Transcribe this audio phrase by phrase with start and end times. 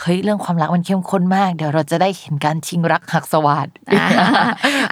[0.00, 4.06] เฮ้ยเรื่องความรักมันเข้มข้นมาก เดี๋ยวเราจะได้เห็นการชิงรักหักสวัสดอ่า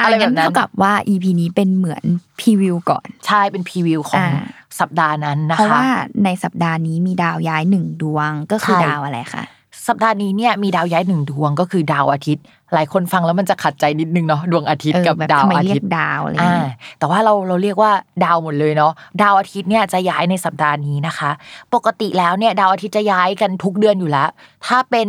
[0.01, 2.05] อะไรอ่าแบงั้บนนั้นเท่ากับว่า EP นี้เป็นเหมือน
[2.41, 4.47] พรีวิวก่อนใช่เป็นพรีวิวของอ่า
[4.81, 5.87] สัปดาห์นั้นนะเพราะคะว่า
[6.25, 9.45] ในสัปดาห์นี้มีดาวย้ายหนึ่งดวงก็คือใช่ดาวอะไรคะ
[9.89, 17.93] สัปดาห์นี้เนี่ยมีดาวย้ายหนึ่งดวงก็คือดาวอาทิตย์ หลายคนฟังแล้วมันจะขัดใจนิดนึงเนาะดวงอาทิตย์เออกับแบบดาวทำไมอาเรียทิตกย์ดาวอะไรอ่าเงี้ยแต่ว่าเราเราเรียกว่า
[18.25, 18.93] ดาวหมดเลยเนาะ
[19.23, 21.31] ดาวอาทิตย์เนี่ยจะย้ายในสัปดาห์นี้นะคะ
[21.75, 24.29] ปกติแล้วเนี่ยดาวอาทิตย์จะย้ายกันทุกเดือนอยู่แล้ว
[24.67, 25.09] ถ้าเป็น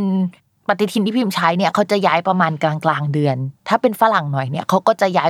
[0.68, 5.30] ปฏิทินที่พิมพ์ใช้เนี่ยเขาจะย้ายประมาณกลางกลางๆเดือน ถ้าเป็นฝรั่งหน่อยเนี่ยเขาก็จะย้าย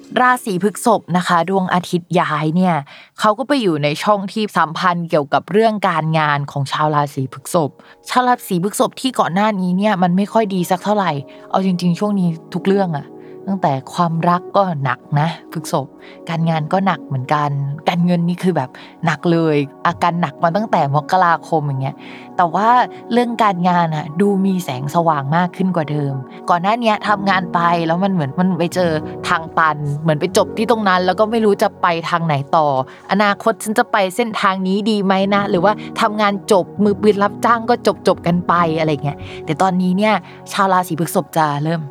[0.19, 2.75] ราศีพฤษภนะคะ ดวงอาทิตย์ย้ายเนี่ย
[3.19, 7.69] เขาก็ไปอยู่ในช่องที่สัมพันธ์เกี่ยวกับเรื่องการงานของชาวราศีพฤษภ
[8.09, 11.11] ชาวราศีพฤษภที่ก่อนหน้านี้เนี่ยมันไม่ค่อยดีสักเท่าไหร่
[11.51, 13.05] เอาจริง ๆ ช่วงนี้ทุกเรื่องอะ
[13.47, 15.87] ตั้งแต่ความรักก็หนักนะพฤษภ
[16.29, 17.49] การงานก็หนักเหมือนกัน
[17.89, 18.69] การเงินนี่คือแบบ
[19.05, 19.55] หนักเลย
[19.87, 21.95] อาการหนักมาตั้งแต่มกราคมอย่างเงี้ย
[22.37, 22.69] แต่ว่า
[23.11, 26.13] เรื่องการงานอะดูมีแสงสว่างมากขึ้นกว่าเดิม
[26.49, 28.91] ก่อนหน้านี้ยทำงานไปแล้วมันเหมือนมันไปเจอ
[29.27, 32.67] ทางตัน เหมือนไปจบที่ตรงนั้น แล้วก็ไม่รู้จะไปทางไหนต่อ
[33.11, 40.13] อนาคตฉันจะไปเส้นทางนี้ดีไหมนะ หรือว่าทำงานจบมือปืนรับจ้างก็จบจบกันไปอะไรเงี้ยแต่ตอนนี้เนี่ย
[40.51, 41.81] ชาวราศีพฤษภจะเริ่ม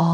[0.00, 0.12] อ๋อ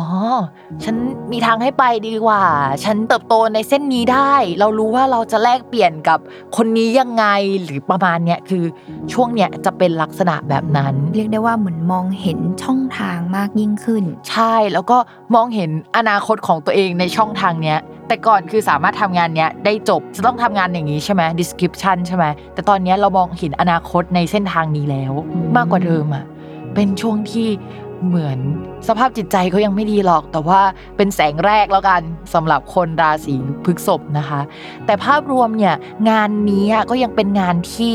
[0.84, 0.96] ฉัน
[1.32, 2.42] มีทางให้ไปดีกว่า
[2.84, 6.18] ฉันเติบโตในเส้นนี้ได้ เรารู้ว่าเราจะแลกเปลี่ยนกับ
[6.56, 7.24] คนนี้ยังไง
[7.62, 8.64] หรือประมาณเนี้ยคือ
[9.12, 14.98] ช่วงเนี้ยจะเป็นลักษณะแบบนั้น เรียกได้ว่าเหมือนมองเห็นช่องทางมากยิ่งขึ้น ใช่แล้วก็
[15.34, 17.78] มองเห็นอนาคตของตัวเองในช่องทางเนี้ย
[18.08, 26.24] แต่ก่อนคือสามารถทำงานเนี้ยได้จบจะต้องทำงานอย่างนี้ใช่ไหม description ใช่ไหมแต่ตอนเนี้ยเรามองเห็นอนาคตในเส้นทางนี้แล้วอืมมากกว่าเดิมอะ
[26.74, 27.48] เป็นช่วงที่
[28.06, 28.38] เหมือน
[28.88, 30.60] สภาพจิตใจเขายังไม่ดีหรอก แต่ว่า
[30.96, 32.02] เป็นแสงแรกแล้วกัน
[32.34, 33.34] สำหรับคนราศี
[33.64, 34.40] พฤษภนะคะ
[34.86, 35.74] แต่ภาพรวมเนี่ย
[36.10, 37.94] งานนี้ก็ยังเป็นงานที่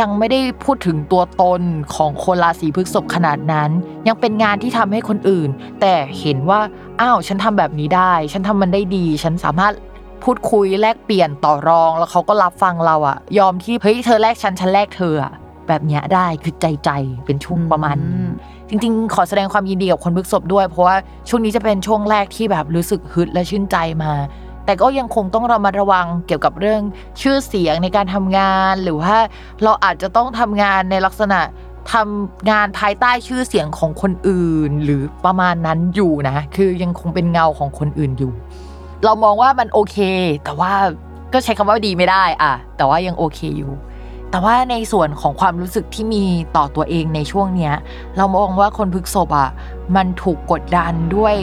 [0.00, 1.62] ยังไม่ได้พูดถึงตัวตน
[1.94, 3.70] ของคนราศีพฤษภขนาดนั้น
[4.08, 5.48] ยังเป็นงานที่ทำให้คนอื่น
[5.80, 6.60] แต่เห็นว่า
[7.00, 9.72] อ้าวฉันทำแบบนี้ได้ ฉันทำมันได้ดี ฉันสามารถ
[10.24, 15.32] พูดคุยแลกเปลี่ยนต่อรองแล้วเขาก็รับฟังเราอะยอมที่เฮ้ยเธอแลกฉันฉันแลกเธออะ
[15.68, 16.90] แบบเนี้ยได้คือใจใจ
[17.26, 17.96] เป็นช่วงประมาณ
[18.70, 20.96] จริงๆ ขอแสดงความยินดีกับคนพฤกษบด้วย เพราะว่า
[21.28, 24.12] ช่วงนี้จะเป็นช่วงแรกที่แบบรู้สึกฮึดและชื่นใจมา
[24.64, 26.82] แต่ก็ยังคงต้องระมัดระวังเกี่ยวกับเรื่อง
[27.20, 29.16] ชื่อเสียงในการทำงาน หรือว่า
[29.64, 31.40] เราอาจจะต้องทำงานในลักษณะ
[31.92, 38.32] ทำงานภายใต้ชื่อเสียงของคนอื่น หรือประมาณนั้นอยู่นะ คือยังคงเป็นเงาของคนอื่นอยู่
[39.04, 39.96] เรามองว่ามันโอเค
[40.44, 40.72] แต่ว่า
[41.32, 43.72] ก็ใช้คำว่าดีไม่ได้อะแต่ว่ายังโอเคอยู่
[44.30, 46.24] แต่ว่าในส่วนของความรู้สึกที่มี
[46.56, 47.74] ต่อตัวเองในช่วงเนี้ย
[48.16, 49.50] เรามองว่าคนพฤกษบอะ
[49.96, 51.34] มันถูกกดดันด้วย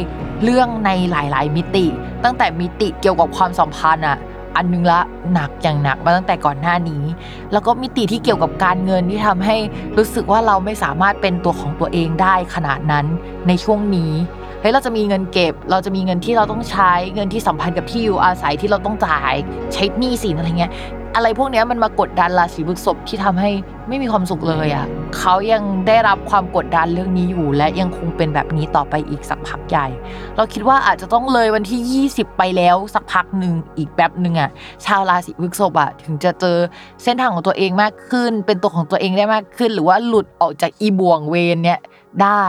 [0.43, 1.85] เรื่องในหลาย ๆ มิติ
[2.23, 4.17] ตั้งแต่มิติเกี่ยวกับความสัมพันธ์อะ
[4.55, 4.99] อันนึงละ
[5.33, 7.03] หนักอย่างหนักมาตั้งแต่ก่อนหน้านี้
[7.51, 9.57] แล้วก็มิติที่เกี่ยวกับการเงินที่ทำให้
[9.97, 13.05] รู้สึกว่าเราไม่สามารถเป็นตัวของตัวเองได้ขนาดนั้น
[13.47, 14.13] ในช่วงนี้
[14.61, 19.33] เฮ้ยเราจะมีเงินเก็บ เราจะมีเงินที่เราต้องใช้เงินที่สัมพันธ์กับที่อยู่อาศัยที่เราต้องจ่าย
[19.73, 20.71] ใช้หนี้สินอะไรเงี้ย
[21.17, 23.49] อะไรพวกเนี้ยมันมากดดันราศีพฤษภที่ทำให้
[23.87, 24.85] ไม่มีความสุขเลยอะ่ะ
[25.17, 29.87] เขายังได้รับความกดดันเรื่องนี้อยู่ และยังคงเป็นแบบนี้ต่อไปอีกสักพักใหญ่
[30.35, 34.49] เราคิดว่าอาจจะต้องเลยวันที่ 20 ไปแล้วสักพักหนึ่งอีกแป๊บหนึ่งอะ่ะ
[34.85, 36.57] ชาวราศีพฤษภอะถึงจะเจอ
[37.03, 41.79] เส้นทางของตัวเองมากขึ้น เป็นตัวของตัวเองได้มากขึ้น หรือว่าหลุดออกจากอีบ่วงเวรเนี่ย
[42.21, 42.45] ได้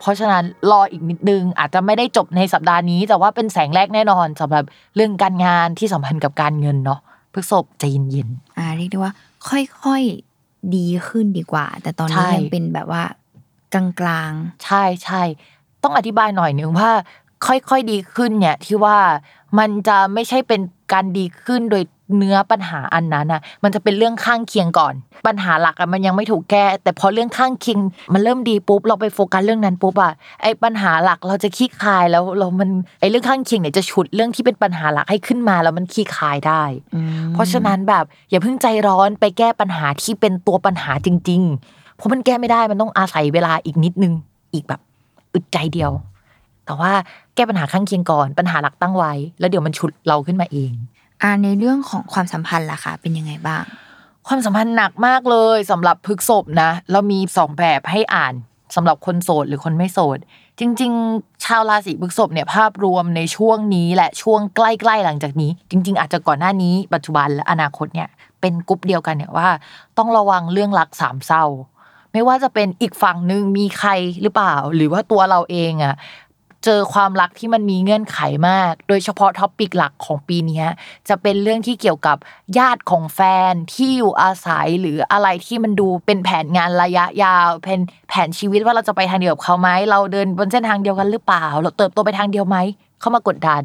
[0.00, 4.64] เพราะฉะนั้นรออีกนิดนึง อาจจะไม่ได้จบในสัปดาห์นี้ แต่ว่าเป็นแสงแรกแน่นอนสำหรับ
[4.96, 7.00] เรื่องการงานที่สัมพันธ์กับการเงินเนาะ
[7.32, 9.12] พฤษภใจเย็นอ่าเรียกได้ว่า
[9.48, 13.02] ค่อยๆดีขึ้นดีกว่า แต่ตอนนี้ใช่ยังเป็นแบบว่า
[13.74, 15.22] กลางๆ ใช่ใช่
[15.82, 16.90] ต้องอธิบายหน่อยนึงว่า
[17.46, 18.98] ค่อยๆดีขึ้นเนี่ยที่ว่า
[19.58, 20.60] มันจะไม่ใช่เป็น
[20.92, 21.82] การดีขึ้นโดย
[22.18, 24.94] เนื้อปัญหาอันนั้นนะมันจะเป็นเรื่องข้างเคียงก่อน
[25.26, 27.78] ปัญหาหลักอะมันยังไม่ถูกแก้ แต่พอเรื่องข้างเคียง
[28.12, 32.70] มันเริ่มดีปุ๊บเราไปโฟกัสเรื่องนั้นปุ๊บอะไอปัญหาหลักเราจะขี้คายแล้วเรา มัน
[33.00, 44.12] ไอเรื่องข้างเคียงเนี่ยจะฉุดเรื่องที่เป็นปัญหาหลักให้ขึ้นมาแล้วมันขี้คายได้ๆอืมเพราะฉะนั้นแบบอย่าเพิ่งใจร้อนไปแก้ปัญหาที่เป็นตัวปัญหาจริง ๆ เพราะมันแก้ไม่ได้มันต้องอาศัยเวลาอีกนิดนึง
[44.54, 44.80] อีกแบบ
[45.34, 45.92] อึดใจเดียว
[46.66, 46.92] แต่ว่า
[47.34, 50.72] แก้ปัญหาข้างเคียงก่อนปัญหาหลักตั้งไว้ แล้วเดี๋ยวมันฉุดเราขึ้นมาเอง
[51.22, 53.62] อ่าในเรื่องของความสัมพันธ์ล่ะคะเป็นยังไงบ้าง
[54.28, 58.34] ความสัมพันธ์หนักมากเลยสำหรับพฤกษบนะ เรามีสองแบบให้อ่าน
[58.76, 60.18] สำหรับคนโสดหรือคนไม่โสด
[60.58, 68.08] จริง ๆ ชาวราศีพฤษภเนี่ยภาพรวมในช่วงนี้และช่วงใกล้ๆหลังจากนี้ จริง ๆ อาจจะก่อนหน้านี้ปัจจุบันและอนาคตเนี่ย
[68.40, 69.48] เป็นกลุ่มเดียวกันเนี่ยว่า
[69.98, 71.44] ต้องระวังเรื่องรักสามเศร้า
[72.12, 73.90] ไม่ว่าจะเป็นอีกฝั่งหนึ่งมีใคร
[74.22, 75.94] หรือเปล่า หรือว่าตัวเราเองอะ
[76.64, 80.64] เจอความรักที่มันมีเงื่อนไขมาก โดยเฉพาะท็อปิกหลักของปีนี้
[81.08, 82.16] จะเป็นเรื่องที่เกี่ยวกับ
[82.58, 92.56] ญาติของแฟนที่อยู่อาศัยหรืออะไรที่มันดูเป็นแผนงานระยะยาวเป็นแผนชีวิตว่าเราจะไปทางเดียวกับเขาไหมเราเดินบนเส้นทางเดียวกันหรือเปล่า เราเติบโตไปทางเดียวไหม
[93.02, 93.62] เข้ามากดดัน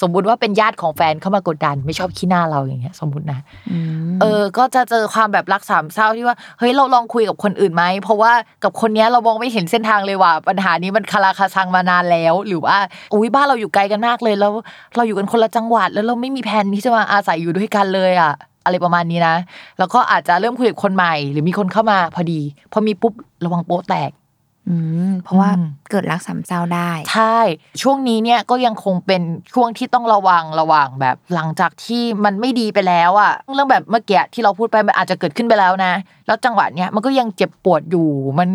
[0.00, 3.78] สมมุติว่าเป็นญาติของแฟนเข้ามากดดัน ไม่ชอบขี้หน้าเราอย่างเงี้ย สมมตินะอื
[4.08, 8.32] มเออ ก็จะเจอความแบบรักสามเศร้าที่ว่าเฮ้ยเราลองคุยกับคนอื่นไหมเพราะว่า
[8.64, 12.76] กับคนเนี้ยเรามองไม่เห็นเส้นทางเลยว่ะปัญหานี้มันคาราคาซังมานานแล้ว หรือว่า
[13.12, 14.52] อุ้ยบ้านเราอยู่ไกลกันมากเลยแล้ว
[14.96, 18.32] เราอยู่กันคนละจังหวัด แล้วเราไม่มีแผนที่จะมาอาศัยอยู่ด้วยกันเลยอะ
[18.64, 19.36] อะไรประมาณนี้นะ
[19.78, 22.40] แล้วก็อาจจะเริ่มคุยกับคนใหม่ หรือมีคนเข้ามาพอดี
[22.72, 23.12] พอมีปุ๊บ
[23.44, 24.19] ระวังโป๊ะแตกอืม
[25.24, 27.38] เพราะว่าอืมเกิดรักสามเศร้าได้ ใช่
[27.82, 29.22] ช่วงนี้เนี่ยก็ยังคงเป็น
[29.52, 35.92] ช่วงที่ต้องระวังระวังแบบ หลังจากที่มันไม่ดีไปแล้วอะเรื่องแบบเมื่อกี้ที่เราพูดไปมันอาจจะเกิดขึ้นไปแล้วนะ
[36.26, 38.08] แล้วจังหวะเนี้ยมันก็ยังเจ็บปวดอยู่
[38.38, 38.48] มัน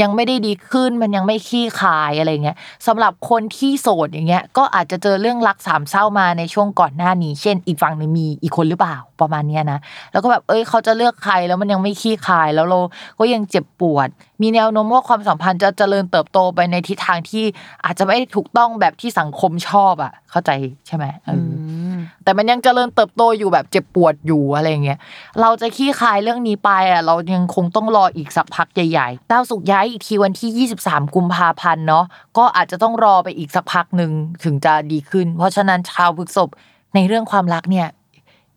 [0.00, 2.56] ยังไม่ได้ดีขึ้นมันยังไม่ขี้คายอะไรเงี้ย
[2.86, 9.78] สำหรับคนที่โสดอย่างเงี้ยก็อาจจะเจอเรื่องรักสามเศร้ามาในช่วงก่อนหน้านี้ เช่น อีกฝั่งนึงมีอีกคนหรือเปล่าประมาณเนี้ยนะ
[10.12, 12.78] แล้วก็แบบเอ้ยเขาจะเลือกใครแล้วมันยังไม่ขี้คายแล้วเรา
[13.18, 14.08] ก็ยังเจ็บปวด
[14.42, 17.44] มีแนวโน้มว่าความสัมพันธ์จะเจริญเติบโตไปในทิศทางที่
[17.84, 20.50] อาจจะไม่ถูกต้องแบบที่สังคมชอบอะ เข้าใจ
[20.86, 21.81] ใช่ไหมเอออม
[22.24, 24.98] แต่มันยังเจริญเติบโตอยู่แบบเจ็บปวดอยู่อะไรเงี้ย
[25.40, 32.04] เราจะขี้คายเรื่องนี้ไปอะเรายังคงต้องรออีกสักพักใหญ่ๆดาวสุกร์ย้ายอีกทีวันที่ 23 กุมภาพันธ์เนาะ
[32.38, 34.10] ก็อาจจะต้องรอไปอีกสักพักหนึ่ง
[34.44, 36.48] ถึงจะดีขึ้น เพราะฉะนั้นชาวพฤษภ
[36.94, 37.88] ในเรื่องความรักเนี่ย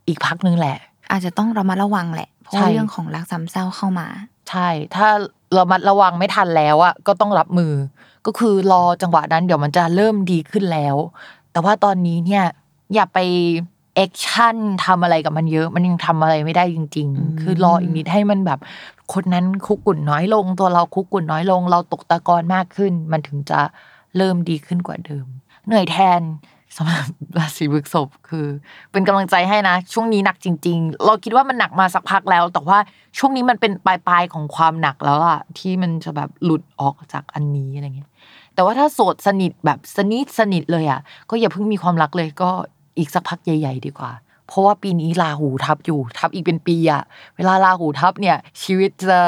[0.08, 0.78] อีกพักหนึงแหละ
[1.12, 4.08] อาจจะต้องระมัดระวังแหละเพราะใช่ว่าเรื่องของรักสามเศร้าเข้ามา
[4.50, 5.08] ใช่ ถ้า
[5.54, 7.74] เรามัดระวังไม่ทันแล้วอะก็ต้องรับมือ
[8.26, 10.96] ก็คือรอจังหวะนั้นเดี๋ยวมันจะเริ่มดีขึ้นแล้ว
[11.52, 12.44] แต่ว่าตอนนี้เนี่ย
[12.96, 13.20] อย่าไป
[13.96, 18.60] แอคชั่นทำอะไรกับมันเยอะ มันยังทำอะไรไม่ได้จริงอืมๆคือรออีกนิดให้มันแบบ
[19.14, 23.60] คนนั้นคุกกุ่นน้อยลง ตัวเราคุกกุ่นน้อยลง เราตกตะกอนมากขึ้น มันถึงจะ
[24.18, 25.26] เริ่มดีขึ้นกว่าเดิม
[25.66, 26.22] เหนื่อยแทน
[26.78, 28.48] สำหรับราศีพฤษภคือ
[28.92, 32.78] เป็นกำลังใจให้นะ ช่วงนี้หนักจริง ๆ เราคิดว่ามันหนักมาสักพักแล้ว แต่ว่า
[33.18, 38.10] ช่วงนี้มันเป็นปลายๆของความหนักแล้วอะที่มันจะแบบหลุดออกจากอันนี้อะไรเงี้ย
[38.56, 41.00] แต่ว่าถ้าโสดสนิทแบบสนิทสนิทเลยอะ
[41.30, 42.52] ก็อย่าเพิ่งมีความรักเลยก็
[42.98, 44.12] อีกสักพักใหญ่ ๆ ดีกว่า
[44.48, 47.04] เพราะว่าปีนี้ราหูทับอยู่ ทับอีกเป็นปีอะ
[47.36, 49.20] เวลาราหูทับเนี่ย ชีวิตจะ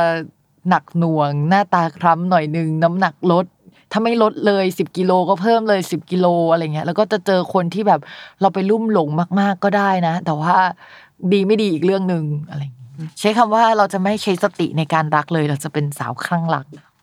[0.70, 3.46] หนักหน่วง หน้าตาคล้ำหน่อยหนึ่งน้ำหนักลด
[3.92, 8.02] ถ้าไม่ลดเลยสิบกิโลก็เพิ่มเลยสิบกิโลอะไรเงี้ยแล้วก็จะเจอคนที่แบบ
[8.42, 9.10] เราไปลุ่มหลง
[9.40, 10.56] มาก ๆก็ได้นะ แต่ว่า
[11.34, 12.86] ดีไม่ดีอีกเรื่องหนึ่งอะไรอย่างงี้
[13.20, 16.66] ใช้คำว่าเราจะไม่ใช้สติในการรักเลย เราจะเป็นสาวคลั่งรัก